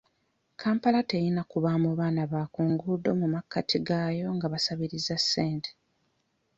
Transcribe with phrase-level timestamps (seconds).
[0.55, 5.69] Kampala terina kubaamu baana ba ku nguudo mu makkati gaayo nga basabiriza ssente.